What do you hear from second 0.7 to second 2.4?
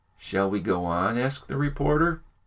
on?" asked the reporter.